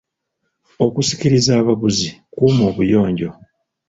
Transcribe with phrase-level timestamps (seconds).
[0.85, 3.29] Okusikiriza abaguzi, kuuma obuyonjo.